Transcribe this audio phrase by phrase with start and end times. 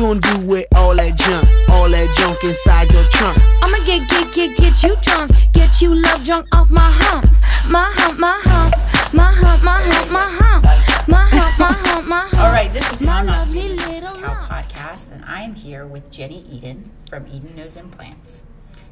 [0.00, 1.46] gonna do with all that junk?
[1.68, 3.36] All that junk inside your trunk?
[3.62, 5.30] I'ma get, get, get, get you drunk.
[5.52, 7.26] Get you love drunk off my hump.
[7.68, 8.74] My hump, my hump.
[9.12, 10.64] My hump, my hump, my hump.
[11.06, 12.40] My hump, my hump, my hump.
[12.40, 15.54] All right, this is My How Not to lovely little Cow podcast, and I am
[15.54, 18.40] here with Jenny Eden from Eden Knows Implants,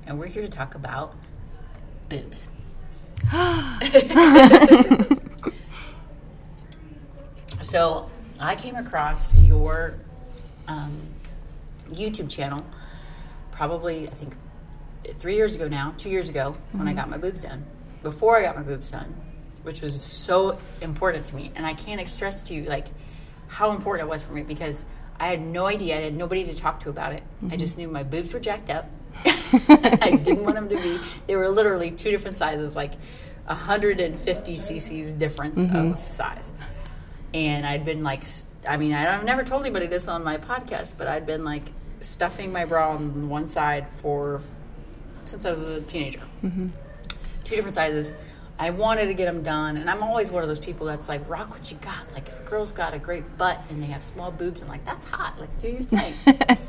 [0.07, 1.15] and we're here to talk about
[2.11, 2.49] boobs.
[7.63, 9.95] so, I came across your
[10.69, 11.01] um,
[11.91, 12.65] YouTube channel
[13.51, 14.37] probably, I think,
[15.19, 17.01] three years ago now, two years ago, when I mm-hmm.
[17.01, 17.65] got my boobs done.
[18.03, 19.13] Before I got my boobs done,
[19.63, 22.87] which was so important to me, and I can't express to you like
[23.49, 24.85] how important it was for me because
[25.19, 25.99] I had no idea.
[25.99, 27.25] I had nobody to talk to about it.
[27.43, 27.57] I mm-hmm.
[27.59, 28.89] just knew my boobs were jacked up.
[29.25, 31.01] I didn't want them to be.
[31.27, 32.93] They were literally two different sizes, like
[33.47, 35.93] 150 cc's difference mm-hmm.
[35.93, 36.53] of size.
[37.35, 38.25] And I'd been like,
[38.67, 41.65] I mean, I- I've never told anybody this on my podcast, but I'd been like
[42.01, 44.41] stuffing my bra on one side for
[45.25, 46.21] since I was a teenager.
[46.43, 46.69] Mm-hmm.
[47.45, 48.13] Two different sizes.
[48.61, 51.29] I wanted to get them done, and I'm always one of those people that's like,
[51.29, 52.13] rock what you got.
[52.13, 54.85] Like, if a girl's got a great butt and they have small boobs, I'm like,
[54.85, 55.39] that's hot.
[55.39, 56.15] Like, do your thing.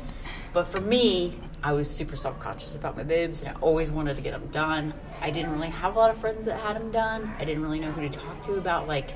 [0.52, 4.16] But for me, I was super self conscious about my boobs, and I always wanted
[4.16, 4.92] to get them done.
[5.20, 7.32] I didn't really have a lot of friends that had them done.
[7.38, 9.10] I didn't really know who to talk to about like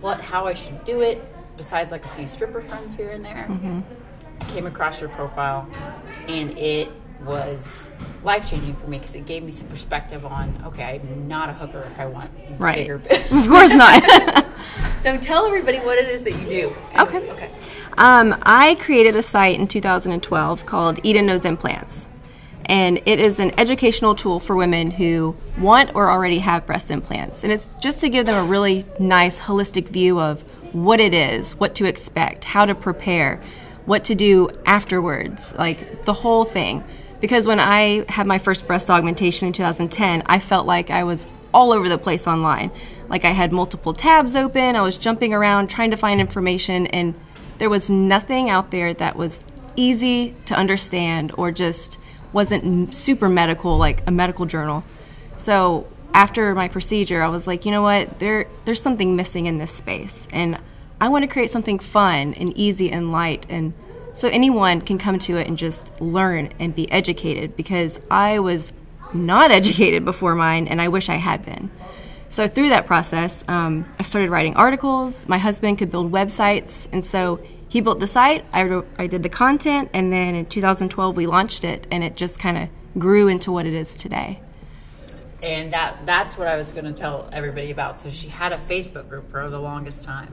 [0.00, 1.22] what, how I should do it.
[1.60, 3.46] Besides like a few stripper friends here and there,
[4.40, 5.68] I came across your profile,
[6.26, 6.90] and it
[7.22, 7.90] was
[8.24, 11.52] life changing for me because it gave me some perspective on okay, I'm not a
[11.52, 12.78] hooker if I want Right.
[12.78, 13.02] bigger.
[13.30, 14.02] Of course not.
[15.02, 16.74] so tell everybody what it is that you do.
[16.98, 17.30] Okay.
[17.30, 17.50] Okay.
[17.98, 22.08] um, I created a site in 2012 called Eden Knows Implants.
[22.64, 27.42] And it is an educational tool for women who want or already have breast implants.
[27.42, 31.54] And it's just to give them a really nice, holistic view of what it is,
[31.56, 33.40] what to expect, how to prepare,
[33.86, 36.84] what to do afterwards, like the whole thing.
[37.20, 41.26] Because when I had my first breast augmentation in 2010, I felt like I was
[41.52, 42.70] all over the place online.
[43.08, 47.14] Like I had multiple tabs open, I was jumping around trying to find information, and
[47.58, 49.44] there was nothing out there that was
[49.76, 51.98] easy to understand or just
[52.32, 54.84] wasn't super medical, like a medical journal.
[55.36, 58.18] So after my procedure, I was like, you know what?
[58.18, 60.58] There, there's something missing in this space, and
[61.00, 63.72] I want to create something fun and easy and light, and
[64.12, 67.56] so anyone can come to it and just learn and be educated.
[67.56, 68.72] Because I was
[69.12, 71.70] not educated before mine, and I wish I had been.
[72.28, 75.26] So through that process, um, I started writing articles.
[75.26, 78.44] My husband could build websites, and so he built the site.
[78.52, 82.38] I I did the content, and then in 2012 we launched it, and it just
[82.38, 82.68] kind of
[83.00, 84.40] grew into what it is today.
[85.42, 88.00] And that that's what I was going to tell everybody about.
[88.00, 90.32] So she had a Facebook group for the longest time,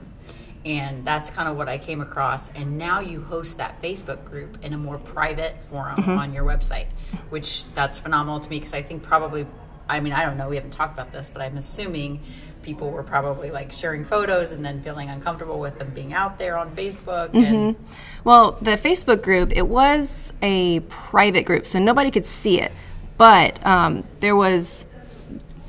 [0.64, 2.48] and that's kind of what I came across.
[2.54, 6.86] And now you host that Facebook group in a more private forum on your website,
[7.30, 9.46] which that's phenomenal to me because I think probably,
[9.88, 12.20] I mean, I don't know, we haven't talked about this, but I'm assuming
[12.62, 16.58] people were probably like sharing photos and then feeling uncomfortable with them being out there
[16.58, 17.76] on Facebook and
[18.24, 22.72] Well, the Facebook group, it was a private group, so nobody could see it.
[23.16, 24.86] But um, there was,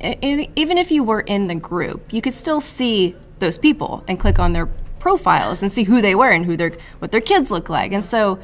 [0.02, 4.18] e- even if you were in the group, you could still see those people and
[4.18, 4.66] click on their
[4.98, 7.92] profiles and see who they were and who their what their kids look like.
[7.92, 8.38] And so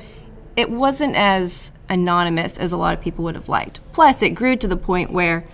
[0.56, 3.80] it wasn't as anonymous as a lot of people would have liked.
[3.92, 5.44] Plus, it grew to the point where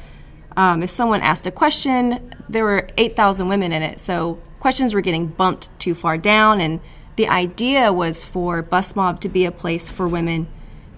[0.57, 5.01] um, if someone asked a question, there were 8,000 women in it, so questions were
[5.01, 6.61] getting bumped too far down.
[6.61, 6.81] And
[7.17, 10.47] the idea was for Bus Mob to be a place for women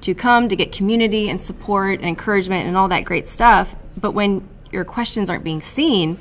[0.02, 3.74] to come to get community and support and encouragement and all that great stuff.
[3.96, 6.18] But when your questions aren't being seen,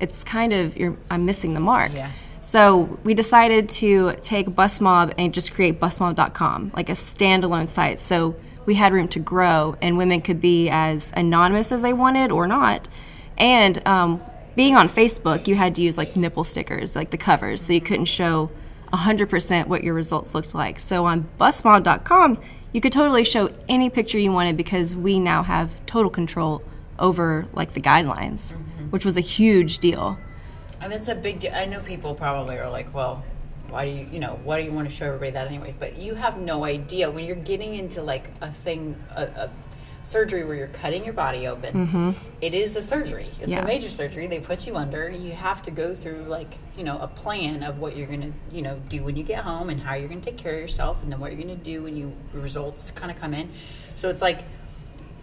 [0.00, 1.92] it's kind of you're, I'm missing the mark.
[1.92, 2.10] Yeah.
[2.40, 8.00] So we decided to take Bus Mob and just create busmob.com, like a standalone site.
[8.00, 8.34] So
[8.66, 12.46] we had room to grow, and women could be as anonymous as they wanted or
[12.46, 12.88] not.
[13.38, 14.22] And um,
[14.56, 17.80] being on Facebook, you had to use like nipple stickers, like the covers, so you
[17.80, 18.50] couldn't show
[18.92, 20.80] 100% what your results looked like.
[20.80, 22.38] So on busmob.com,
[22.72, 26.62] you could totally show any picture you wanted because we now have total control
[27.00, 28.90] over like the guidelines, mm-hmm.
[28.90, 30.18] which was a huge deal.
[30.80, 31.52] And it's a big deal.
[31.54, 33.24] I know people probably are like, well,
[33.68, 35.74] why do you, you know, why do you want to show everybody that anyway?
[35.78, 39.50] But you have no idea when you're getting into like a thing, a, a
[40.02, 41.86] surgery where you're cutting your body open.
[41.86, 42.10] Mm-hmm.
[42.40, 43.28] it is a surgery.
[43.38, 43.62] It's Yes.
[43.62, 44.26] a major surgery.
[44.26, 45.08] They put you under.
[45.10, 48.32] You have to go through like, you know, a plan of what you're going to,
[48.54, 50.60] you know, do when you get home and how you're going to take care of
[50.60, 53.50] yourself and then what you're going to do when you results kind of come in.
[53.96, 54.44] So it's like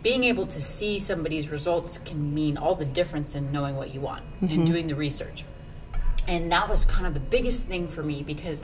[0.04, 4.02] being able to see somebody's results can mean all the difference in knowing what you
[4.02, 5.44] want and doing the research.
[6.28, 8.62] And that was kind of the biggest thing for me because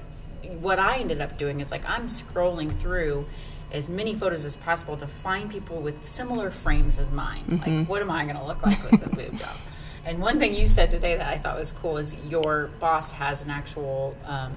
[0.60, 3.26] what I ended up doing is like I'm scrolling through
[3.72, 7.44] as many photos as possible to find people with similar frames as mine.
[7.50, 7.78] Mm-hmm.
[7.80, 9.56] Like, what am I going to look like with a boob job?
[10.06, 13.42] And one thing you said today that I thought was cool is your boss has
[13.42, 14.18] an actual.
[14.26, 14.54] Um,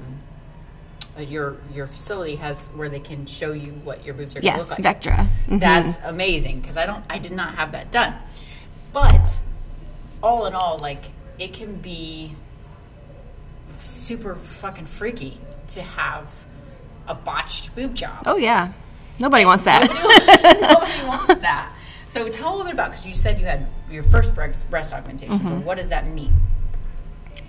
[1.18, 4.58] your your facility has where they can show you what your boobs are going to
[4.60, 5.02] Yes, look like.
[5.02, 5.28] Vectra.
[5.46, 5.60] Mhm.
[5.60, 8.14] That's amazing because I don't I did not have that done.
[8.92, 9.38] But
[10.22, 11.04] all in all, like
[11.38, 12.34] it can be
[13.80, 16.26] super fucking freaky to have
[17.06, 18.22] a botched boob job.
[18.26, 18.72] Oh yeah,
[19.18, 19.82] nobody wants that.
[20.60, 21.72] Nobody wants that.
[22.06, 24.92] So tell a little bit about because you said you had your first breast, breast
[24.94, 25.38] augmentation.
[25.38, 25.48] Mm-hmm.
[25.48, 26.32] So what does that mean?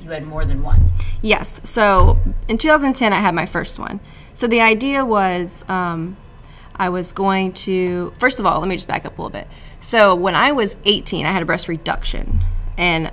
[0.07, 0.89] You had more than one.
[1.21, 1.59] Yes.
[1.65, 2.18] So
[2.48, 4.00] in 2010, I had my first one.
[4.36, 6.15] So the idea was um,
[6.77, 9.50] I was going to, first of all, let me just back up a little bit.
[9.81, 12.45] So when I was 18, I had a breast reduction.
[12.77, 13.12] And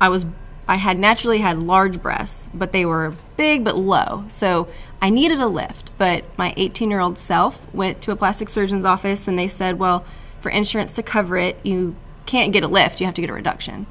[0.00, 0.26] I was,
[0.66, 4.24] I had naturally had large breasts, but they were big but low.
[4.26, 4.66] So
[5.00, 5.92] I needed a lift.
[5.96, 9.78] But my 18 year old self went to a plastic surgeon's office and they said,
[9.78, 10.04] well,
[10.40, 11.94] for insurance to cover it, you
[12.24, 13.86] can't get a lift, you have to get a reduction.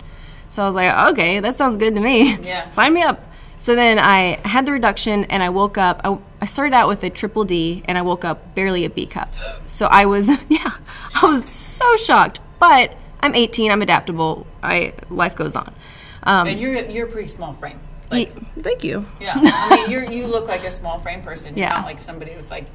[0.55, 2.35] So I was like, okay, that sounds good to me.
[2.37, 2.71] Yeah.
[2.71, 3.21] Sign me up.
[3.59, 5.99] So then I had the reduction and I woke up.
[6.05, 9.05] I, I started out with a triple D and I woke up barely a B
[9.05, 9.33] cup.
[9.65, 10.75] So I was, yeah,
[11.21, 12.39] I was so shocked.
[12.57, 14.47] But I'm 18, I'm adaptable.
[14.63, 15.73] I Life goes on.
[16.23, 17.79] Um, And you're you're a pretty small frame.
[18.09, 19.05] Like, y- thank you.
[19.19, 21.57] yeah, I mean, you you look like a small frame person.
[21.57, 21.73] You're Yeah.
[21.75, 22.65] not like somebody with like.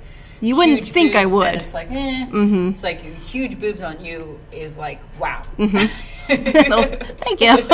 [0.43, 1.55] You wouldn't huge think I would.
[1.56, 2.26] It's like, eh.
[2.33, 5.43] It's like huge boobs on you is like, wow.
[5.59, 5.67] No,
[7.19, 7.67] thank you.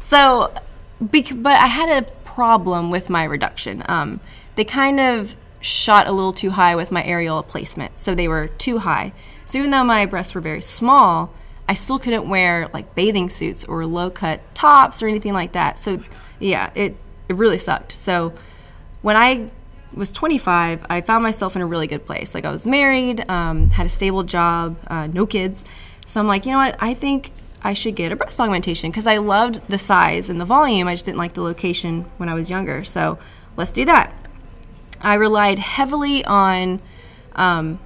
[0.02, 0.52] so,
[1.00, 3.82] bec- but I had a problem with my reduction.
[3.88, 4.20] Um,
[4.54, 8.48] they kind of shot a little too high with my areola placement, so they were
[8.48, 9.12] too high.
[9.46, 11.32] So even though my breasts were very small,
[11.68, 15.78] I still couldn't wear like bathing suits or low cut tops or anything like that.
[15.78, 16.02] So,
[16.38, 16.96] yeah, it
[17.28, 17.92] it really sucked.
[17.92, 18.32] So,
[19.02, 19.50] when I
[19.94, 22.34] was 25, I found myself in a really good place.
[22.34, 25.64] Like I was married, um, had a stable job, uh, no kids.
[26.06, 26.76] So I'm like, you know what?
[26.80, 27.30] I think
[27.62, 30.88] I should get a breast augmentation because I loved the size and the volume.
[30.88, 32.84] I just didn't like the location when I was younger.
[32.84, 33.18] So
[33.56, 34.14] let's do that.
[35.00, 36.80] I relied heavily on
[37.34, 37.78] um,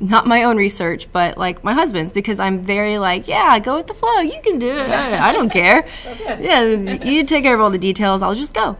[0.00, 3.86] not my own research, but like my husband's because I'm very like, yeah, go with
[3.86, 4.20] the flow.
[4.20, 4.90] You can do it.
[4.90, 5.86] I, don't care.
[6.40, 6.62] Yeah,
[7.04, 8.22] you take care of all the details.
[8.22, 8.76] I'll just go.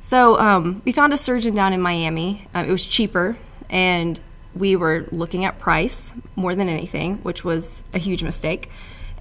[0.00, 2.46] So um, we found a surgeon down in Miami.
[2.54, 3.36] Uh, it was cheaper,
[3.68, 4.20] and
[4.54, 8.70] we were looking at price more than anything, which was a huge mistake.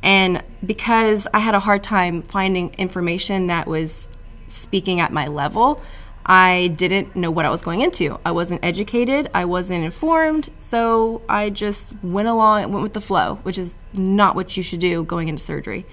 [0.05, 4.07] And because I had a hard time finding information that was
[4.47, 5.81] speaking at my level,
[6.23, 8.19] I didn't know what I was going into.
[8.23, 13.39] I wasn't educated, I wasn't informed, so I just went along, went with the flow,
[13.43, 15.87] which is not what you should do going into surgery.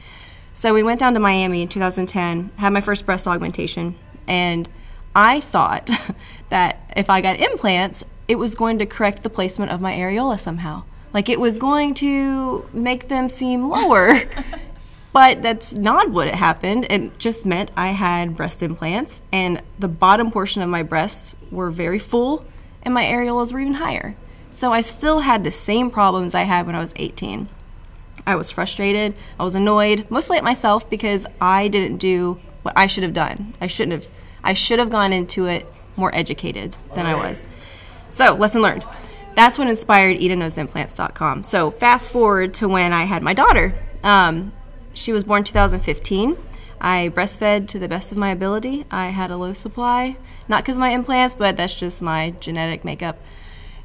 [0.55, 3.95] So we went down to Miami in 2010, had my first breast augmentation,
[4.29, 4.69] and
[5.17, 5.89] I thought
[6.51, 10.39] that if I got implants, it was going to correct the placement of my areola
[10.39, 10.85] somehow.
[11.13, 14.21] Like it was going to make them seem lower.
[15.13, 16.87] but that's not what it happened.
[16.91, 21.71] It just meant I had breast implants, and the bottom portion of my breasts were
[21.71, 22.45] very full,
[22.83, 24.17] and my areolas were even higher.
[24.51, 27.49] So I still had the same problems I had when I was 18.
[28.27, 29.15] I was frustrated.
[29.39, 33.55] I was annoyed, mostly at myself because I didn't do what I should have done.
[33.61, 34.13] I shouldn't have.
[34.45, 35.67] I should have gone into it
[35.97, 37.45] more educated than I was.
[38.11, 38.85] So, lesson learned.
[39.35, 41.43] That's what inspired EdenKnowsImplants.com.
[41.43, 43.75] So, fast forward to when I had my daughter.
[44.03, 44.53] Um,
[44.95, 46.37] she was born 2015.
[46.81, 48.85] I breastfed to the best of my ability.
[48.91, 50.17] I had a low supply,
[50.49, 53.19] not because of my implants, but that's just my genetic makeup.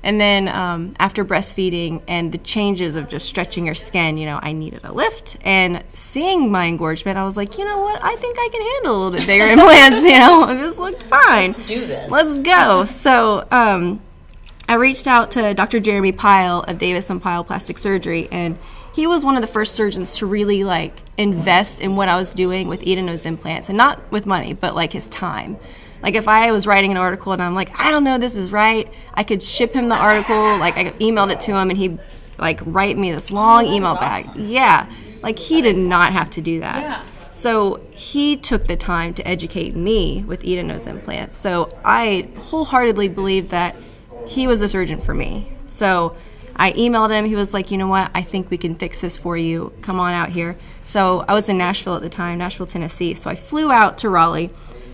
[0.04, 4.39] And then um, after breastfeeding and the changes of just stretching your skin, you know,
[4.42, 5.38] I needed a lift.
[5.42, 8.04] And seeing my engorgement, I was like, you know what?
[8.04, 10.06] I think I can handle a little bit bigger implants.
[10.06, 11.51] You know, this looked fine.
[11.51, 12.10] Let's do this.
[12.10, 12.86] Let's go.
[12.86, 14.01] So um,
[14.69, 15.79] I reached out to Dr.
[15.79, 18.57] Jeremy Pyle of Davis and Pyle Plastic Surgery, and
[18.93, 22.33] he was one of the first surgeons to really like invest in what I was
[22.33, 25.57] doing with Eden Knows implants, and not with money, but like his time.
[26.03, 28.51] Like if I was writing an article and I'm like, I don't know, this is
[28.51, 30.57] right, I could ship him the article.
[30.57, 32.00] Like I emailed it to him, and he'd
[32.38, 34.25] like write me this long email back.
[34.36, 36.81] Yeah, like he did not have to do that.
[36.81, 37.05] Yeah.
[37.31, 41.38] So he took the time to educate me with Eden Knows implants.
[41.38, 43.75] So I wholeheartedly believe that
[44.27, 45.51] he was a surgeon for me.
[45.67, 46.15] So
[46.55, 47.25] I emailed him.
[47.25, 48.10] He was like, you know what?
[48.15, 49.74] I think we can fix this for you.
[49.81, 50.57] Come on out here.
[50.86, 53.13] So I was in Nashville at the time, Nashville, Tennessee.
[53.13, 54.51] So I flew out to Raleigh,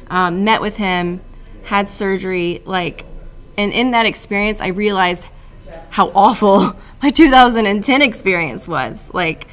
[0.10, 1.22] um, met with him,
[1.64, 2.62] had surgery.
[2.66, 3.06] Like,
[3.58, 5.26] and in that experience, I realized
[5.90, 9.00] how awful my 2010 experience was.
[9.14, 9.48] Like,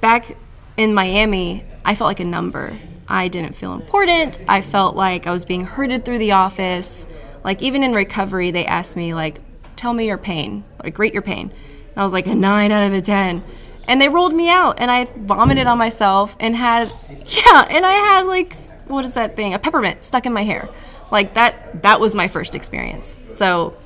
[0.00, 0.36] back
[0.76, 2.78] in Miami, I felt like a number.
[3.08, 4.40] I didn't feel important.
[4.48, 7.06] I felt like I was being herded through the office.
[7.46, 9.38] Like even in recovery, they asked me like,
[9.76, 12.82] "Tell me your pain, like rate your pain." And I was like a nine out
[12.82, 13.42] of a ten,
[13.86, 16.90] and they rolled me out, and I vomited on myself and had,
[17.26, 18.54] yeah, and I had like
[18.88, 19.54] what is that thing?
[19.54, 20.68] A peppermint stuck in my hair.
[21.10, 21.82] Like that.
[21.84, 23.16] That was my first experience.
[23.28, 23.76] So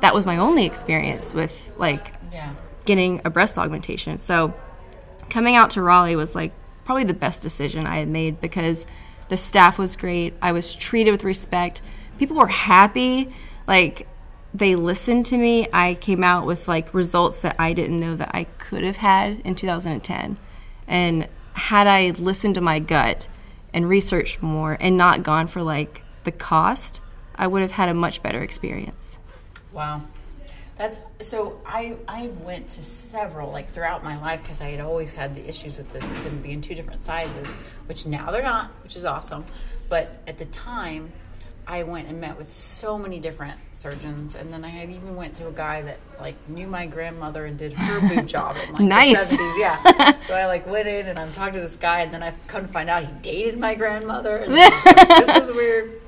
[0.00, 2.54] that was my only experience with like Yeah.
[2.84, 4.18] getting a breast augmentation.
[4.20, 4.54] So
[5.28, 6.52] coming out to Raleigh was like
[6.84, 8.86] probably the best decision I had made because
[9.28, 10.34] the staff was great.
[10.40, 11.82] I was treated with respect.
[12.18, 13.32] People were happy.
[13.66, 14.06] Like
[14.54, 15.68] they listened to me.
[15.72, 19.40] I came out with like results that I didn't know that I could have had
[19.40, 20.36] in 2010.
[20.86, 23.28] And had I listened to my gut
[23.74, 27.00] and researched more and not gone for like the cost,
[27.34, 29.18] I would have had a much better experience.
[29.72, 30.02] Wow.
[30.76, 31.60] That's so.
[31.66, 35.46] I I went to several like throughout my life because I had always had the
[35.48, 37.48] issues with the, them being two different sizes,
[37.86, 39.44] which now they're not, which is awesome.
[39.88, 41.12] But at the time,
[41.68, 45.36] I went and met with so many different surgeons, and then I had even went
[45.36, 48.80] to a guy that like knew my grandmother and did her boob job in like
[48.80, 49.18] Nice.
[49.30, 49.58] the seventies.
[49.58, 50.22] Yeah.
[50.26, 52.66] so I like went in and I'm talking to this guy, and then I come
[52.66, 54.38] to find out he dated my grandmother.
[54.38, 56.00] And this is weird.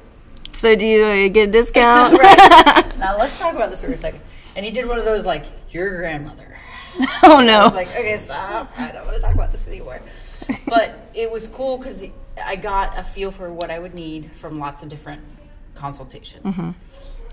[0.52, 2.16] So do you uh, get a discount?
[2.18, 2.98] right.
[2.98, 4.22] Now let's talk about this for a second.
[4.56, 6.56] And he did one of those like your grandmother.
[7.22, 7.64] oh I no.
[7.64, 8.72] was like, okay, stop.
[8.78, 10.00] I don't want to talk about this anymore.
[10.66, 12.02] But it was cool because
[12.42, 15.20] I got a feel for what I would need from lots of different
[15.80, 16.58] consultations.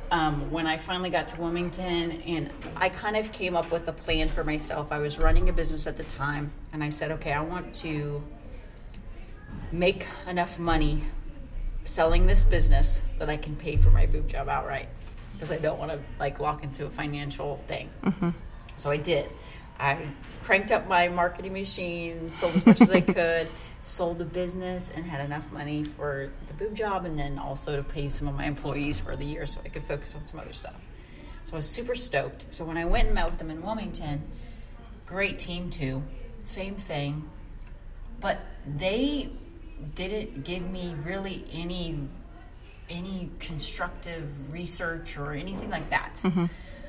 [0.09, 3.91] Um, when I finally got to Wilmington, and I kind of came up with a
[3.91, 4.91] plan for myself.
[4.91, 8.23] I was running a business at the time, and I said, okay, I want to
[9.73, 11.03] make enough money
[11.83, 14.87] selling this business that I can pay for my boob job outright
[15.33, 17.89] because I don't want to like lock into a financial thing.
[18.77, 19.29] So I did.
[19.79, 19.97] I
[20.43, 23.47] cranked up my marketing machine, sold as much as I could,
[23.87, 27.83] sold the business, and had enough money for the boob job and then also to
[27.83, 30.53] pay some of my employees for the year so I could focus on some other
[30.53, 30.75] stuff.
[31.45, 32.45] So I was super stoked.
[32.51, 34.21] So when I went and met with them in Wilmington,
[35.05, 36.03] great team too,
[36.43, 37.29] same thing,
[38.19, 38.39] but
[38.77, 39.29] they
[39.95, 41.99] didn't give me really any
[42.89, 46.19] any constructive research or anything like that.
[46.23, 46.45] Mm-hmm.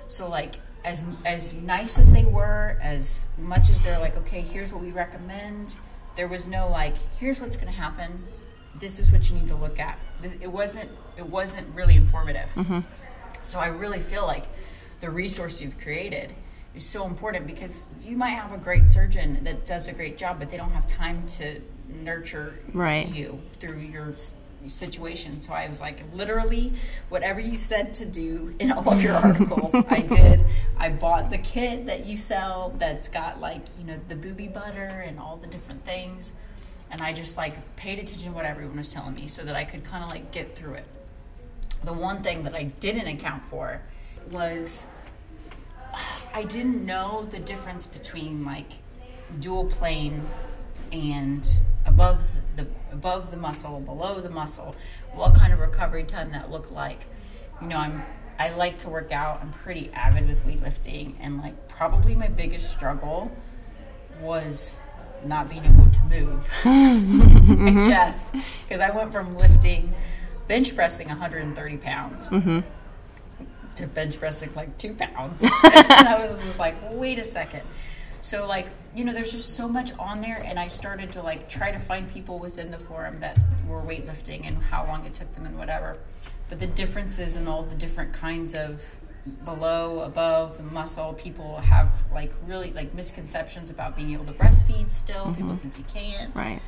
[0.09, 4.73] So like as as nice as they were, as much as they're like, okay, here's
[4.73, 5.77] what we recommend.
[6.19, 8.25] There was no like, here's what's going to happen.
[8.81, 9.97] This is what you need to look at.
[10.21, 12.49] This, it wasn't it wasn't really informative.
[12.57, 12.81] Mm-hmm.
[13.45, 14.45] So I really feel like
[15.01, 16.35] the resource you've created
[16.75, 20.41] is so important because you might have a great surgeon that does a great job,
[20.41, 23.09] but they don't have time to nurture Right.
[23.09, 24.13] you through your
[24.67, 25.41] situation.
[25.41, 26.73] So I was like, literally,
[27.09, 30.45] whatever you said to do in all of your articles, I did.
[30.77, 35.05] I bought the kit that you sell that's got like, you know, the booby butter
[35.07, 36.33] and all the different things.
[36.91, 39.65] And I just like paid attention to what everyone was telling me so that I
[39.65, 40.85] could kind of like get through it
[41.85, 43.81] the one thing that I didn't account for
[44.31, 44.87] was
[46.35, 48.71] I didn't know the difference between like
[49.41, 50.25] dual plane
[50.93, 51.49] and
[51.87, 52.21] above
[52.59, 54.75] the above the muscle, below the muscle,
[55.15, 57.01] what kind of recovery time that looked like.
[57.63, 58.03] You know, I'm
[58.39, 59.41] I like to work out.
[59.41, 63.31] I'm pretty avid with weightlifting and like probably my biggest struggle
[64.21, 64.79] was
[65.25, 67.75] not being able to move mm-hmm.
[67.75, 68.27] my chest
[68.63, 69.95] because I went from lifting
[70.47, 72.61] bench pressing 130 pounds mm-hmm.
[73.75, 75.43] to bench pressing like two pounds.
[75.43, 75.53] and
[76.09, 77.63] I was just like, wait a second.
[78.29, 81.49] So like, you know, there's just so much on there and I started to like
[81.49, 85.35] try to find people within the forum that were weightlifting and how long it took
[85.35, 85.97] them and whatever.
[86.51, 88.83] But the differences in all the different kinds of
[89.47, 94.91] below, above the muscle, people have like really like misconceptions about being able to breastfeed
[94.91, 95.25] still.
[95.25, 95.35] Mm-hmm.
[95.35, 96.61] People think you can't Right.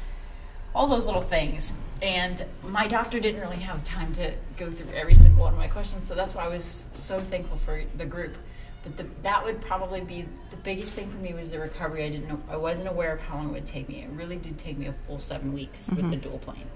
[0.75, 1.75] all those little things.
[2.01, 5.69] And my doctor didn't really have time to go through every single one of my
[5.69, 8.35] questions, so that's why I was so thankful for the group.
[8.83, 12.05] But the, that would probably be the biggest thing for me was the recovery.
[12.05, 14.03] I didn't I wasn't aware of how long it would take me.
[14.03, 16.67] It really did take me a full seven weeks with the dual plane.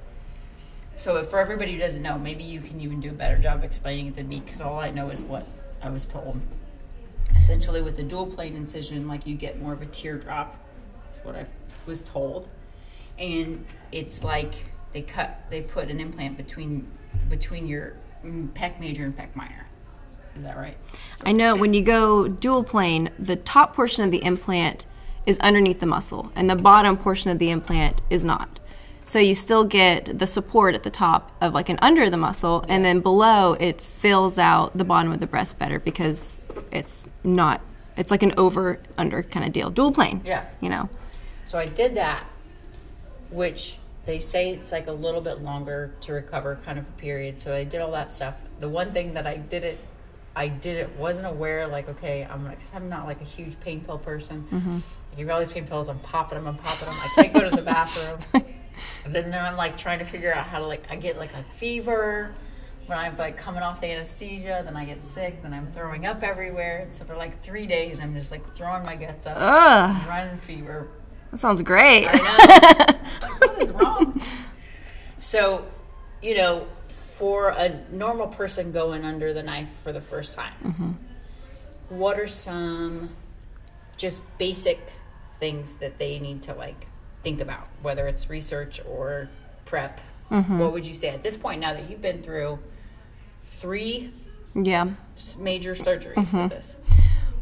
[0.96, 3.64] So if, for everybody who doesn't know, maybe you can even do a better job
[3.64, 5.46] explaining it than me, because all I know is what
[5.82, 6.40] I was told.
[7.34, 10.56] Essentially, with the dual plane incision, like you get more of a teardrop.
[11.12, 11.46] Is what I
[11.86, 12.48] was told
[13.18, 14.54] and it's like
[14.92, 16.86] they cut they put an implant between
[17.28, 19.63] between your mm, pec major and pec minor
[20.36, 20.76] is that right
[21.24, 24.86] I know when you go dual plane, the top portion of the implant
[25.26, 28.60] is underneath the muscle, and the bottom portion of the implant is not.
[29.04, 32.64] So you still get the support at the top of like an under the muscle,
[32.68, 37.62] and then below it fills out the bottom of the breast better because it's not.
[37.96, 39.70] It's like an over under kind of deal.
[39.70, 40.20] Dual plane.
[40.24, 40.44] Yeah.
[40.60, 40.90] You know.
[41.46, 42.26] so i did that
[43.30, 47.40] which they say it's like a little bit longer to recover, kind of a period.
[47.40, 48.34] So I did all that stuff.
[48.60, 49.78] The one thing that I did it,
[50.36, 51.66] I did it wasn't aware.
[51.66, 54.46] Like, okay, I'm like, i I'm not like a huge pain pill person.
[54.50, 54.78] Mm-hmm.
[55.12, 55.88] I give all these pain pills.
[55.88, 56.46] I'm popping them.
[56.46, 56.96] I'm popping them.
[56.98, 58.18] I can't go to the bathroom.
[59.04, 61.32] And then, then I'm like trying to figure out how to like I get like
[61.34, 62.34] a fever
[62.86, 66.22] when I'm like coming off the anesthesia, then I get sick, then I'm throwing up
[66.22, 66.88] everywhere.
[66.92, 70.88] So for like three days I'm just like throwing my guts up, Ugh, running fever.
[71.30, 72.06] that sounds great.
[72.08, 73.28] I know.
[73.28, 74.20] like, what is wrong?
[75.20, 75.66] So,
[76.22, 76.68] you know,
[77.18, 80.90] for a normal person going under the knife for the first time, mm-hmm.
[81.96, 83.08] what are some
[83.96, 84.80] just basic
[85.38, 86.88] things that they need to like
[87.22, 89.28] think about, whether it's research or
[89.64, 90.00] prep?
[90.28, 90.58] Mm-hmm.
[90.58, 92.58] What would you say at this point now that you've been through
[93.44, 94.12] three
[94.52, 94.88] Yeah.
[95.38, 96.48] major surgeries with mm-hmm.
[96.48, 96.74] this?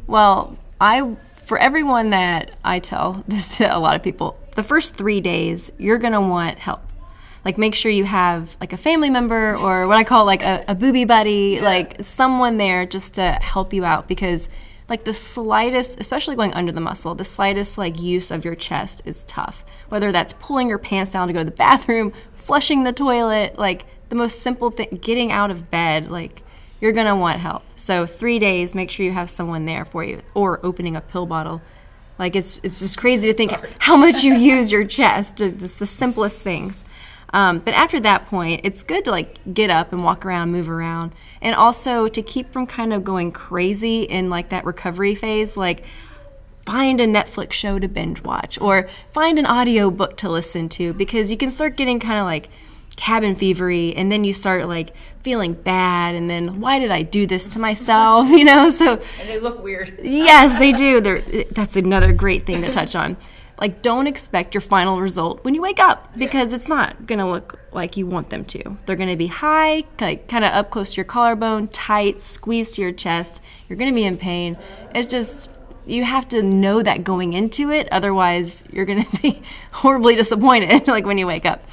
[0.06, 4.96] Well, I for everyone that I tell this to a lot of people, the first
[4.96, 6.82] three days you're gonna want help.
[7.44, 10.64] Like make sure you have like a family member or what I call like a,
[10.68, 14.48] a booby buddy, like someone there just to help you out because
[14.88, 19.02] like the slightest, especially going under the muscle, the slightest like use of your chest
[19.04, 19.64] is tough.
[19.88, 23.86] Whether that's pulling your pants down to go to the bathroom, flushing the toilet, like
[24.08, 26.42] the most simple thing, getting out of bed, like
[26.80, 27.62] you're gonna want help.
[27.76, 31.26] So three days, make sure you have someone there for you, or opening a pill
[31.26, 31.62] bottle.
[32.18, 35.40] Like it's it's just crazy to think how much you use your chest.
[35.40, 36.84] It's the simplest things.
[37.32, 40.68] Um, but after that point, it's good to like get up and walk around, move
[40.68, 45.56] around, and also to keep from kind of going crazy in like that recovery phase.
[45.56, 45.84] Like
[46.66, 50.92] find a Netflix show to binge watch or find an audio book to listen to
[50.92, 52.48] because you can start getting kind of like
[52.94, 54.92] cabin fevery and then you start like
[55.24, 59.28] feeling bad and then why did I do this to myself you know so And
[59.28, 59.98] they look weird.
[60.02, 63.16] yes they do They're, that's another great thing to touch on
[63.60, 67.26] like don't expect your final result when you wake up because it's not going to
[67.26, 68.76] look like you want them to.
[68.86, 72.74] They're going to be high like kind of up close to your collarbone tight squeezed
[72.74, 73.40] to your chest.
[73.68, 74.56] You're going to be in pain.
[74.94, 75.48] It's just
[75.86, 80.86] you have to know that going into it otherwise you're going to be horribly disappointed
[80.88, 81.64] like when you wake up.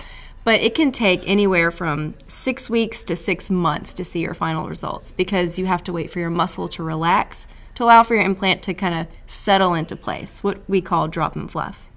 [0.44, 4.68] But it can take anywhere from six weeks to six months to see your final
[4.68, 7.48] results because you have to wait for your muscle to relax
[7.80, 11.38] to allow for your implant to kind of settle into place, what we call drop
[11.38, 11.88] and fluff.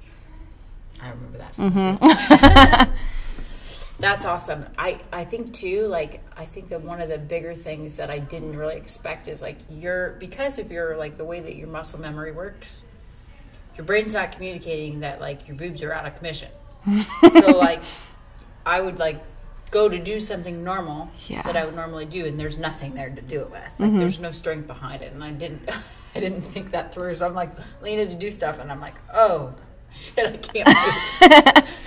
[1.00, 1.56] I remember that.
[1.56, 2.92] Mm-hmm.
[3.98, 4.64] That's awesome.
[4.78, 8.20] I, I think too, like I think that one of the bigger things that I
[8.20, 11.98] didn't really expect is like your because of your like the way that your muscle
[11.98, 12.84] memory works,
[13.76, 16.50] your brain's not communicating that like your boobs are out of commission.
[17.32, 17.82] so like
[18.64, 19.20] I would like
[19.72, 21.42] go to do something normal Yeah.
[21.42, 23.72] that I would normally do and there's nothing there to do it with.
[23.80, 25.68] Like there's no strength behind it and I didn't
[26.14, 27.14] I didn't think that through.
[27.16, 27.50] So I'm like
[27.82, 29.54] leaning to do stuff and I'm like, oh
[29.90, 31.66] shit, I can't.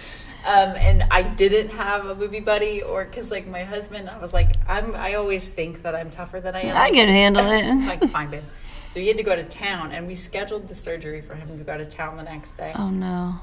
[0.48, 4.32] Um, and I didn't have a booby buddy, or because like my husband, I was
[4.32, 4.93] like, I'm.
[4.93, 6.78] I always think that I'm tougher than I am.
[6.78, 7.65] I can handle it.
[7.88, 8.43] like fine, babe.
[8.91, 11.63] So he had to go to town, and we scheduled the surgery for him to
[11.63, 12.74] go to town the next day.
[12.76, 13.39] oh no.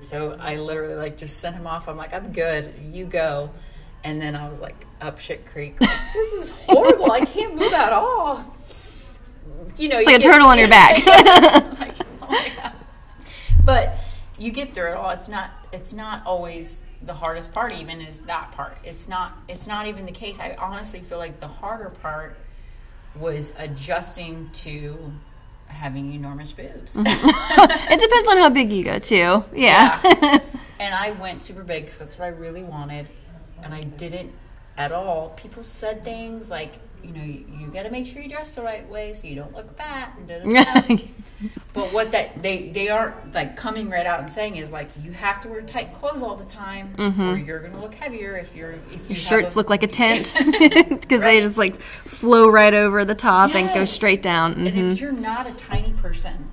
[0.00, 1.88] So I literally like just sent him off.
[1.88, 2.74] I'm like, I'm good.
[2.82, 3.50] You go.
[4.04, 5.80] And then I was like, up shit creek.
[5.80, 7.10] Like, this is horrible.
[7.10, 8.54] I can't move at all.
[9.76, 11.04] You know, It's like a turtle on your back.
[11.78, 12.72] like, oh my god.
[13.64, 13.98] But
[14.38, 15.10] you get through it all.
[15.10, 15.50] It's not.
[15.72, 17.72] It's not always the hardest part.
[17.72, 18.78] Even is that part.
[18.84, 19.32] It's not.
[19.48, 20.38] It's not even the case.
[20.38, 22.38] I honestly feel like the harder part
[23.16, 25.12] was adjusting to
[25.68, 26.94] having enormous boobs.
[26.94, 27.92] Mm-hmm.
[27.92, 29.44] It depends on how big you go too.
[29.54, 30.00] Yeah.
[30.80, 33.08] and I went super big because that's what I really wanted,
[33.62, 34.32] and I didn't
[34.76, 35.30] at all.
[35.30, 38.62] People said things like, you know, you, you got to make sure you dress the
[38.62, 40.14] right way so you don't look fat.
[40.18, 40.96] And da, da, da.
[41.72, 45.12] But what that they they aren't like coming right out and saying is like you
[45.12, 48.72] have to wear tight clothes all the time, or you're gonna look heavier if you're
[48.92, 50.34] if you have Shirts a- look like a tent
[51.00, 54.54] because they just like flow right over the top and go straight down.
[54.54, 54.92] And Mhm.
[54.92, 56.50] if you're not a tiny person,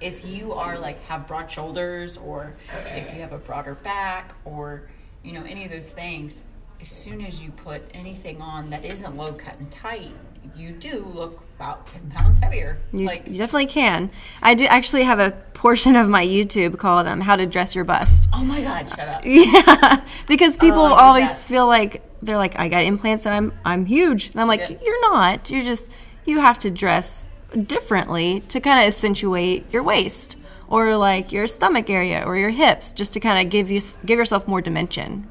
[0.00, 2.52] if you are like have broad shoulders or
[2.94, 4.82] if you have a broader back or
[5.24, 6.40] you know any of those things,
[6.82, 10.12] as soon as you put anything on that isn't low cut and tight,
[10.54, 12.78] you do look about ten pounds heavier.
[12.92, 14.10] You, like you definitely can.
[14.42, 17.84] I do actually have a portion of my YouTube called um, "How to Dress Your
[17.84, 19.22] Bust." oh my god, shut up.
[19.24, 21.38] Yeah, because people Oh, always that.
[21.44, 24.76] feel like they're like, I got implants and I'm I'm huge, and I'm like, Yeah.
[24.84, 25.50] you're not.
[25.50, 25.90] You're just
[26.26, 27.26] you have to dress
[27.66, 30.36] differently to kind of accentuate your waist
[30.68, 34.18] or like your stomach area or your hips, just to kind of give you give
[34.18, 35.28] yourself more dimension.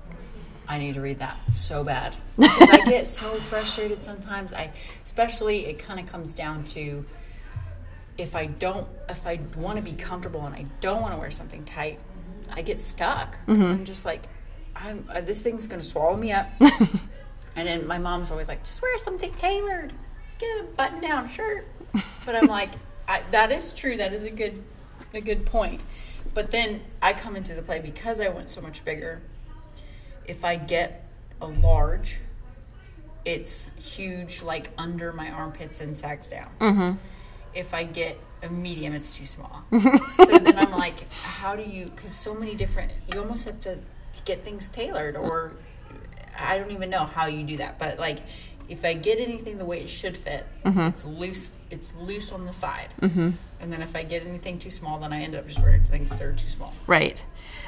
[0.68, 4.54] I need to read that so bad I get so frustrated sometimes.
[4.54, 4.72] I,
[5.04, 7.06] especially, it kind of comes down to
[8.18, 11.32] if I don't, if I want to be comfortable and I don't want to wear
[11.32, 12.00] something tight,
[12.52, 14.28] I get stuck because I'm just like,
[14.76, 16.50] I'm uh, this thing's gonna swallow me up.
[16.60, 19.94] and then my mom's always like, just wear something tailored,
[20.38, 21.68] get a button down shirt.
[22.26, 22.72] But I'm like,
[23.08, 23.98] I, that is true.
[23.98, 24.62] That is a good
[25.14, 25.80] a good point.
[26.34, 29.22] But then I come into the play because I went so much bigger.
[30.28, 31.06] If I get
[31.42, 32.18] a large,
[33.26, 36.50] it's huge, like under my armpits and sags down.
[36.60, 36.98] Mm-hmm.
[37.54, 39.64] If I get a medium, it's too small.
[39.72, 41.86] so then I'm like, how do you?
[41.86, 43.78] Because so many different, you almost have to
[44.26, 45.54] get things tailored, or
[46.38, 47.80] I don't even know how you do that.
[47.80, 48.20] But like,
[48.70, 51.50] if I get anything the way it should fit, it's loose.
[51.72, 52.94] It's loose on the side.
[53.02, 53.32] Mm-hmm.
[53.60, 56.12] And then if I get anything too small, then I end up just wearing things
[56.12, 56.74] that are too small.
[56.86, 57.24] Right.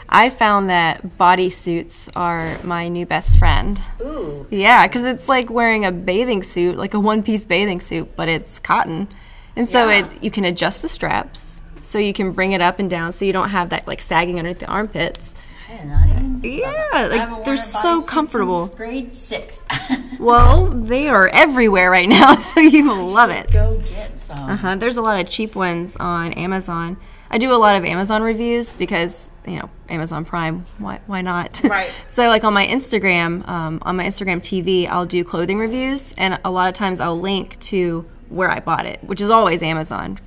[0.09, 3.81] I found that bodysuits are my new best friend.
[4.01, 8.15] Ooh, Yeah, because it's like wearing a bathing suit, like a one piece bathing suit,
[8.15, 9.07] but it's cotton.
[9.55, 10.05] And so Yeah.
[10.05, 13.25] it you can adjust the straps so you can bring it up and down so
[13.25, 15.33] you don't have that like sagging underneath the armpits.
[15.69, 16.16] I did not.
[16.43, 18.67] Yeah, like they're so comfortable.
[18.67, 19.57] Grade six.
[20.19, 23.51] Well, they are everywhere right now, so you will love it.
[23.51, 24.49] Go get some.
[24.49, 24.75] Uh-huh.
[24.75, 26.97] There's a lot of cheap ones on Amazon.
[27.29, 30.65] I do a lot of Amazon reviews because you know Amazon Prime.
[30.79, 31.61] Why why not?
[31.69, 31.91] Right.
[32.07, 36.39] so like on my Instagram, um, on my Instagram TV, I'll do clothing reviews, and
[36.43, 40.17] a lot of times I'll link to where I bought it, which is always Amazon.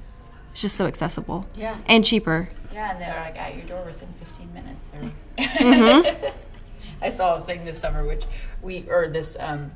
[0.53, 1.47] It's just so accessible.
[1.57, 1.77] Yeah.
[1.87, 2.49] And cheaper.
[2.73, 4.21] Yeah, and they're like at your door within 15 minutes.
[4.21, 4.30] They're-
[5.45, 6.27] Mm-hmm.
[7.03, 8.25] I saw a thing this summer, which
[8.63, 9.71] we or this um,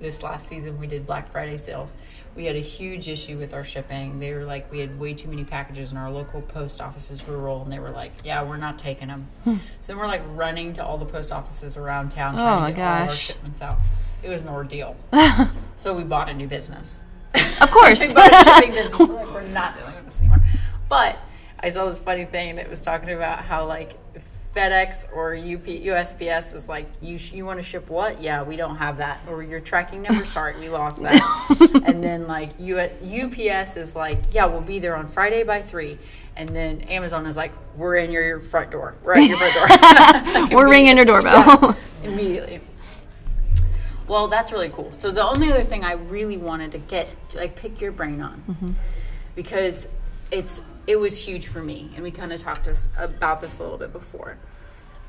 [0.00, 1.90] this last season we did Black Friday sales.
[2.36, 4.20] We had a huge issue with our shipping.
[4.20, 7.36] They were like, we had way too many packages, and our local post offices were
[7.36, 10.72] rural, and they were like, "Yeah, we're not taking them." so then we're like running
[10.74, 13.18] to all the post offices around town Oh, trying my to get all our gosh.
[13.18, 13.78] shipments out.
[14.22, 14.96] It was an ordeal.
[15.76, 17.00] so we bought a new business.
[17.60, 18.00] Of course.
[18.00, 18.98] We bought a shipping business.
[19.00, 20.38] We're like, we're not doing this anymore.
[20.88, 21.18] But
[21.58, 23.98] I saw this funny thing, and it was talking about how like
[24.54, 28.20] FedEx or UP, USPS is like, you sh- you want to ship what?
[28.20, 29.20] Yeah, we don't have that.
[29.28, 30.24] Or your tracking number?
[30.24, 31.82] Sorry, we lost that.
[31.86, 35.98] and then like U- UPS is like, yeah, we'll be there on Friday by three.
[36.36, 38.94] And then Amazon is like, we're in your, front door.
[39.02, 40.56] We're at your front door.
[40.56, 41.76] We're ringing your doorbell.
[42.02, 42.60] yeah, immediately.
[44.06, 44.92] Well, that's really cool.
[44.98, 48.20] So the only other thing I really wanted to get, to, like, pick your brain
[48.22, 48.70] on, mm-hmm.
[49.34, 49.88] because
[50.30, 53.62] it's it was huge for me, and we kind of talked us about this a
[53.62, 54.38] little bit before.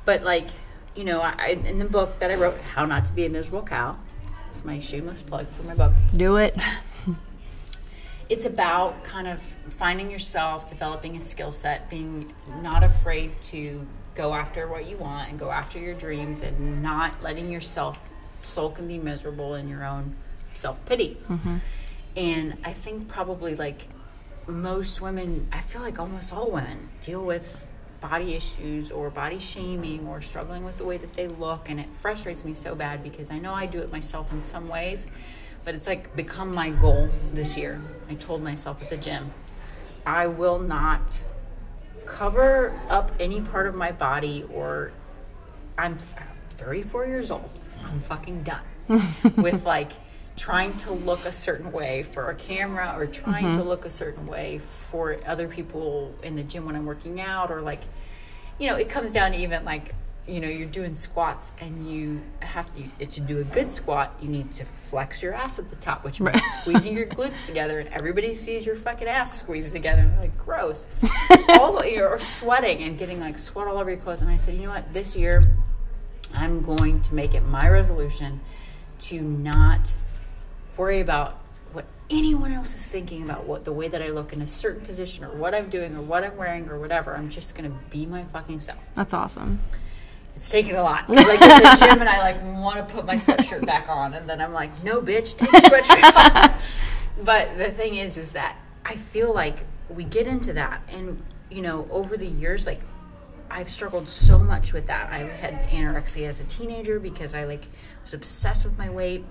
[0.03, 0.49] But like,
[0.93, 3.65] you know, I, in the book that I wrote, "How Not to Be a Miserable
[3.65, 3.97] Cow,"
[4.45, 6.55] it's my shameless plug for my book do it.
[8.29, 9.39] it's about kind of
[9.69, 15.29] finding yourself, developing a skill set, being not afraid to go after what you want
[15.29, 18.09] and go after your dreams and not letting yourself
[18.41, 20.13] sulk and be miserable in your own
[20.55, 21.17] self pity.
[21.29, 21.57] Mm-hmm.
[22.17, 23.87] And I think probably like
[24.47, 27.65] most women, I feel like almost all women deal with
[28.01, 31.69] body issues or body shaming or struggling with the way that they look.
[31.69, 34.69] And it frustrates me so bad because I know I do it myself in some
[34.69, 35.07] ways,
[35.65, 37.81] but it's like become my goal this year.
[38.09, 39.31] I told myself at the gym,
[40.05, 41.23] I will not
[42.05, 44.91] cover up any part of my body or
[45.77, 45.97] I'm
[46.57, 47.51] 34 years old.
[47.83, 48.63] I'm fucking done
[49.37, 49.91] with like
[50.39, 53.67] trying to look a certain way for a camera or trying to mm-hmm.
[53.67, 57.61] look a certain way for other people in the gym when I'm working out or
[57.61, 57.81] like
[58.57, 59.93] you know, it comes down to even like
[60.27, 64.29] you know, you're doing squats and you have to to do a good squat, you
[64.29, 67.89] need to flex your ass at the top, which means squeezing your glutes together and
[67.89, 70.85] everybody sees your fucking ass squeezed together and they're like gross.
[71.49, 74.55] all the, you're sweating and getting like sweat all over your clothes and I said,
[74.55, 74.93] "You know what?
[74.93, 75.43] This year
[76.33, 78.39] I'm going to make it my resolution
[78.99, 79.93] to not
[80.79, 81.37] worry about
[81.73, 84.83] what anyone else is thinking about what the way that I look in a certain
[84.85, 87.15] position or what I'm doing or what I'm wearing or whatever.
[87.15, 88.79] I'm just gonna be my fucking self.
[88.95, 89.59] That's awesome.
[90.35, 91.09] It's taking a lot.
[91.09, 94.27] Like get the gym and I like want to put my sweatshirt back on, and
[94.27, 96.63] then I'm like, no, bitch, take the sweatshirt off.
[97.21, 101.61] But the thing is, is that I feel like we get into that, and you
[101.61, 102.79] know, over the years, like
[103.51, 105.11] I've struggled so much with that.
[105.11, 107.65] I had anorexia as a teenager because I like
[108.03, 109.25] was obsessed with my weight.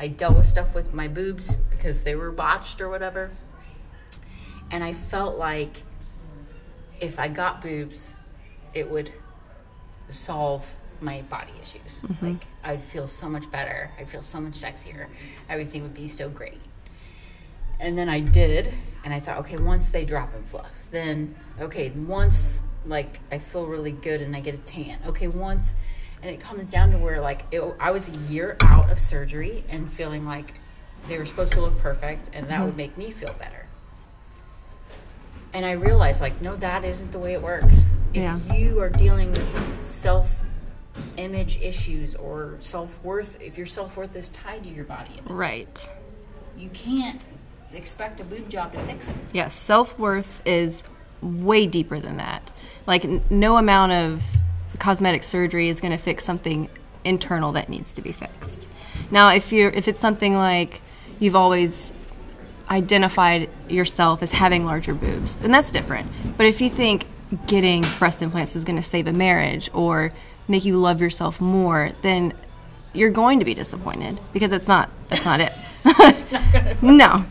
[0.00, 3.30] I dealt with stuff with my boobs because they were botched or whatever.
[4.70, 5.82] And I felt like
[7.00, 8.14] if I got boobs,
[8.72, 9.12] it would
[10.08, 11.98] solve my body issues.
[11.98, 12.26] Mm-hmm.
[12.26, 13.90] Like I'd feel so much better.
[13.98, 15.06] I'd feel so much sexier.
[15.50, 16.60] Everything would be so great.
[17.78, 18.72] And then I did,
[19.04, 23.66] and I thought, okay, once they drop in fluff, then okay, once like I feel
[23.66, 24.98] really good and I get a tan.
[25.06, 25.74] Okay, once,
[26.22, 29.64] and it comes down to where like it, I was a year out of surgery
[29.68, 30.54] and feeling like
[31.08, 32.76] they were supposed to look perfect, and that would mm-hmm.
[32.76, 33.66] make me feel better.
[35.52, 37.90] and I realized like, no, that isn't the way it works.
[38.12, 38.38] If Yeah.
[38.54, 40.30] you are dealing with self
[41.16, 45.30] image issues or self worth, if your self worth is tied to your body image,
[45.30, 45.90] Right.
[46.56, 47.20] you can't
[47.72, 49.14] expect a boob job to fix it.
[49.32, 50.84] Yes, self worth is
[51.22, 52.50] way deeper than that.
[52.86, 54.22] Like, n- no amount of
[54.80, 56.68] cosmetic surgery is going to fix something
[57.04, 58.68] internal that needs to be fixed.
[59.10, 60.80] Now, if you're if it's something like
[61.20, 61.92] you've always
[62.68, 66.10] identified yourself as having larger boobs, then that's different.
[66.36, 67.06] But if you think
[67.46, 70.12] getting breast implants is going to save a marriage or
[70.48, 72.32] make you love yourself more, then
[72.92, 75.52] you're going to be disappointed because it's not that's not it.
[75.84, 76.82] It's not good.
[76.82, 77.24] no.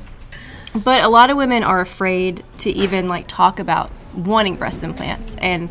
[0.84, 5.36] But a lot of women are afraid to even like talk about wanting breast implants.
[5.40, 5.70] And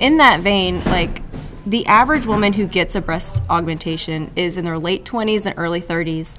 [0.00, 1.22] in that vein, like
[1.66, 5.80] the average woman who gets a breast augmentation is in their late 20s and early
[5.80, 6.34] 30s.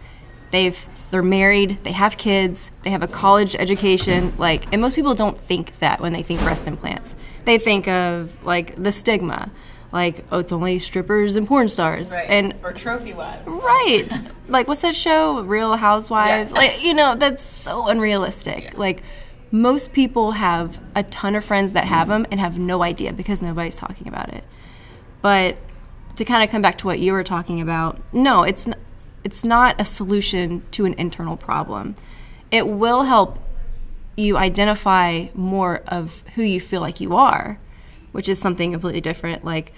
[0.50, 5.14] They've they're married, they have kids, they have a college education, like and most people
[5.14, 7.16] don't think that when they think breast implants.
[7.46, 9.52] They think of like the stigma,
[9.92, 12.14] like oh it's only strippers and porn stars.
[12.14, 13.48] And or trophy wives.
[13.48, 14.10] Right.
[14.48, 15.42] like what's that show?
[15.42, 16.52] Real Housewives.
[16.52, 16.58] Yeah.
[16.58, 18.78] Like you know, that's so unrealistic.
[18.78, 19.04] Like
[19.52, 23.42] most people have a ton of friends that have them and have no idea because
[23.42, 24.44] nobody's talking about it.
[25.22, 25.58] But
[26.16, 28.76] to kind of come back to what you were talking about, no, it's n-
[29.24, 31.96] it's not a solution to an internal problem.
[32.50, 33.40] It will help
[34.18, 37.60] you identify more of who you feel like you are,
[38.12, 39.44] which is something completely different.
[39.44, 39.74] Like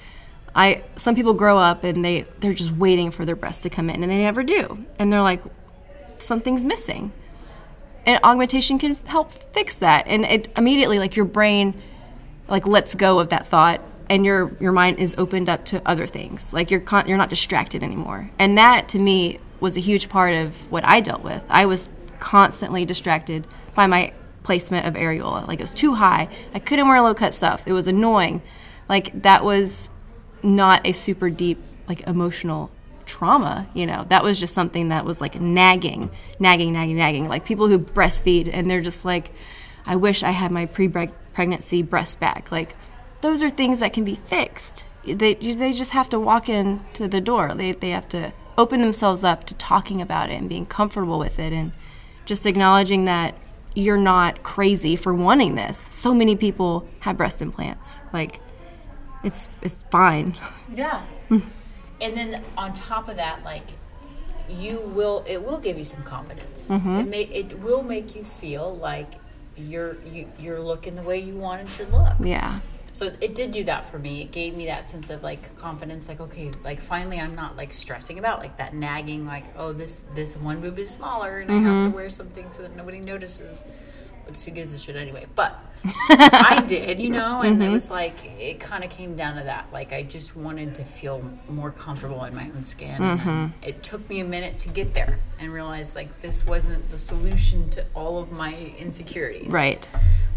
[0.56, 3.90] I some people grow up and they they're just waiting for their breasts to come
[3.90, 4.86] in and they never do.
[5.00, 5.44] And they're like
[6.20, 7.12] something's missing.
[8.06, 10.08] And augmentation can help fix that.
[10.08, 11.74] And it immediately like your brain
[12.48, 16.08] like lets go of that thought and your your mind is opened up to other
[16.08, 16.54] things.
[16.54, 18.30] Like you're con- you're not distracted anymore.
[18.40, 21.44] And that to me was a huge part of what I dealt with.
[21.50, 21.90] I was
[22.20, 24.14] constantly distracted by my
[24.44, 25.48] placement of areola.
[25.48, 26.28] Like it was too high.
[26.54, 27.64] I couldn't wear low cut stuff.
[27.66, 28.42] It was annoying.
[28.90, 29.90] Like that was
[30.42, 32.70] not a super deep like emotional
[33.06, 34.06] trauma, you know.
[34.10, 37.28] That was just something that was like nagging, nagging, nagging, nagging.
[37.28, 39.32] Like people who breastfeed and they're just like
[39.86, 42.52] I wish I had my pre-pregnancy breast back.
[42.52, 42.76] Like
[43.22, 44.86] those are things that can be fixed.
[45.06, 47.54] They they just have to walk into the door.
[47.54, 51.40] They they have to open themselves up to talking about it and being comfortable with
[51.40, 51.72] it and
[52.26, 53.36] just acknowledging that
[53.76, 55.78] you're not crazy for wanting this.
[55.90, 58.02] So many people have breast implants.
[58.14, 58.40] Like
[59.24, 60.36] it's it's fine.
[60.74, 61.04] Yeah.
[61.30, 61.44] Mm.
[62.04, 63.66] And then on top of that, like
[64.50, 66.66] you will, it will give you some confidence.
[66.68, 67.00] Mm-hmm.
[67.00, 69.14] It may, it will make you feel like
[69.56, 72.14] you're you, you're looking the way you want and should look.
[72.20, 72.60] Yeah.
[72.92, 74.22] So it did do that for me.
[74.22, 77.74] It gave me that sense of like confidence, like okay, like finally I'm not like
[77.74, 81.56] stressing about like that nagging, like oh this this one boob is smaller and I
[81.56, 81.96] have to mm-hmm.
[81.96, 83.64] wear something so that nobody notices.
[84.46, 85.26] Who gives a shit anyway?
[85.36, 85.56] But
[86.10, 87.74] I did, you know, and it mm-hmm.
[87.74, 89.68] was like it kind of came down to that.
[89.72, 93.02] Like I just wanted to feel more comfortable in my own skin.
[93.02, 96.98] And it took me a minute to get there and realize like this wasn't the
[96.98, 99.90] solution to all of my insecurities Right.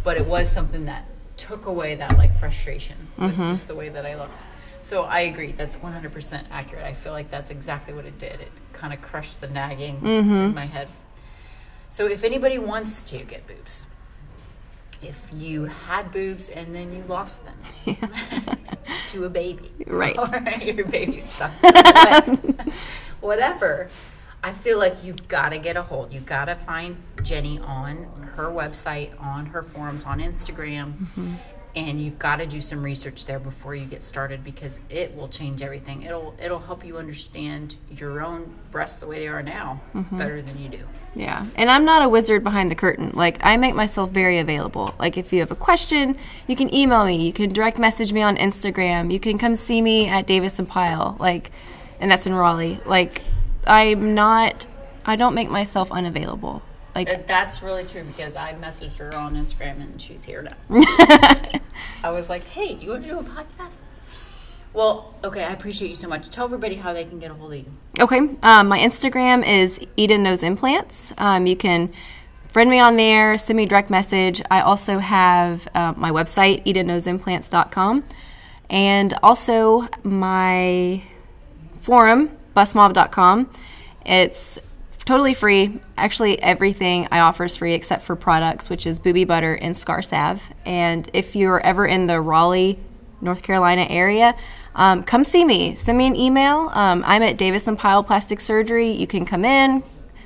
[0.03, 1.05] but it was something that
[1.37, 3.49] took away that like frustration with mm-hmm.
[3.49, 4.43] just the way that I looked.
[4.83, 5.53] So I agree.
[5.53, 6.85] That's 100% accurate.
[6.85, 8.41] I feel like that's exactly what it did.
[8.41, 10.89] It kind of crushed the nagging in my head.
[11.91, 13.85] So if anybody wants to get boobs,
[15.03, 17.97] if you had boobs and then you lost them
[19.09, 20.17] to a baby, Right.
[20.19, 20.27] or
[20.63, 21.53] your baby stuck,
[23.21, 23.89] whatever.
[24.43, 26.13] I feel like you've got to get a hold.
[26.13, 28.05] You've got to find Jenny on
[28.37, 31.35] her website, on her forums, on Instagram, mm-hmm.
[31.77, 35.29] And you've got to do some research there before you get started because it will
[35.29, 36.03] change everything.
[36.03, 40.19] It'll it'll help you understand your own breasts the way they are now mm-hmm.
[40.19, 40.81] better than you do.
[41.15, 41.47] Yeah.
[41.55, 43.11] And I'm not a wizard behind the curtain.
[43.15, 44.95] Like, I make myself very available.
[44.99, 47.25] Like, if you have a question, you can email me.
[47.25, 49.13] You can direct message me on Instagram.
[49.13, 51.17] You can come see me at Davis and Pyle.
[51.19, 51.51] Like,
[52.01, 52.81] and that's in Raleigh.
[52.85, 53.23] Like,
[53.67, 54.67] I'm not,
[55.07, 56.63] I don't make myself unavailable.
[56.97, 60.57] Like, Uh, That's really true because I messaged her on Instagram and she's here now.
[62.03, 63.75] I was like, hey, do you want to do a podcast?
[64.73, 66.29] Well, okay, I appreciate you so much.
[66.31, 67.73] Tell everybody how they can get a hold of you.
[68.01, 68.19] Okay.
[68.43, 71.13] Um, my Instagram is Eden Knows Implants.
[71.19, 71.93] Um, you can
[72.49, 74.41] friend me on there, send me a direct message.
[74.51, 78.05] I also have uh, my website, EdenKnowsImplants.com,
[78.71, 81.03] and also my
[81.83, 83.51] forum, busmob.com.
[84.07, 84.59] It's
[85.07, 85.81] totally free.
[85.97, 90.03] Actually, everything I offer is free except for products, which is booby butter and scar
[90.03, 90.43] salve.
[90.67, 92.79] And if you're ever in the Raleigh,
[93.23, 94.35] North Carolina area,
[94.75, 95.75] um, come see me.
[95.75, 96.71] Send me an email.
[96.75, 98.91] Um, I'm at Davis and Pyle Plastic Surgery.
[98.91, 99.83] You can come in.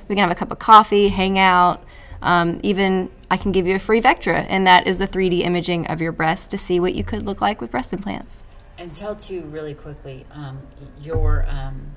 [0.09, 1.81] We can have a cup of coffee, hang out.
[2.21, 5.87] Um, even I can give you a free Vectra, and that is the 3D imaging
[5.87, 8.43] of your breast to see what you could look like with breast implants.
[8.77, 10.59] And tell too really quickly, um,
[11.01, 11.95] your um,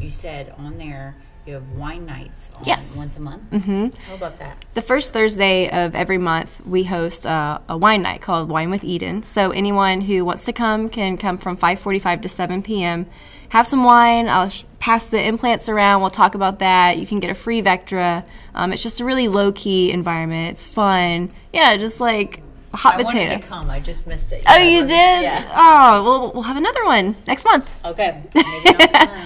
[0.00, 1.14] you said on there
[1.46, 2.94] you have wine nights on Yes.
[2.94, 3.50] once a month.
[3.50, 3.88] Mm-hmm.
[3.88, 4.64] Tell about that.
[4.74, 8.84] The first Thursday of every month, we host uh, a wine night called Wine with
[8.84, 9.22] Eden.
[9.22, 13.06] So anyone who wants to come can come from 5:45 to 7 p.m.
[13.50, 14.28] Have some wine.
[14.28, 16.02] I'll sh- pass the implants around.
[16.02, 16.98] We'll talk about that.
[16.98, 18.24] You can get a free Vectra.
[18.54, 20.50] Um, it's just a really low key environment.
[20.52, 21.32] It's fun.
[21.52, 23.18] Yeah, just like a hot I potato.
[23.30, 23.68] wanted to come.
[23.70, 24.44] I just missed it.
[24.46, 24.90] Oh, you did?
[25.22, 25.50] Yeah.
[25.52, 27.68] Oh, well, we'll have another one next month.
[27.84, 28.22] Okay.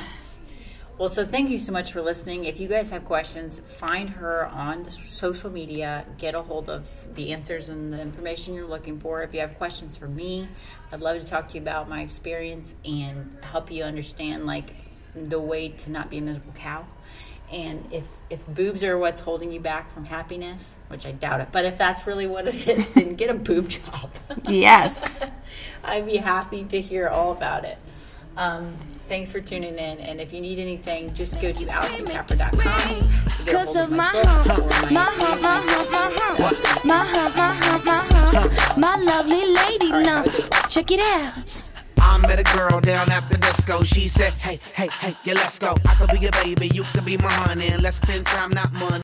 [0.96, 2.44] Well, so thank you so much for listening.
[2.44, 6.06] If you guys have questions, find her on the social media.
[6.18, 9.20] Get a hold of the answers and the information you're looking for.
[9.24, 10.48] If you have questions for me,
[10.92, 14.70] I'd love to talk to you about my experience and help you understand like
[15.16, 16.86] the way to not be a miserable cow.
[17.50, 21.48] And if if boobs are what's holding you back from happiness, which I doubt it,
[21.50, 24.10] but if that's really what it is, then get a boob job.
[24.48, 25.28] Yes.
[25.84, 27.78] I'd be happy to hear all about it.
[28.36, 28.74] Um,
[29.08, 29.98] thanks for tuning in.
[29.98, 32.50] And if you need anything, just go to AllisonCapper.com.
[32.50, 36.84] to get a hold Cause of my book hump, my hump, my hump, my hump,
[36.84, 40.48] my hump, my hump, my hump, my lovely lady All right, lumps.
[40.68, 41.64] Check it out.
[41.98, 43.82] I met a girl down at the disco.
[43.82, 45.74] She said, Hey, hey, hey, yeah, let's go.
[45.86, 48.72] I could be your baby, you could be my honey, and let's spend time, not
[48.74, 49.02] money.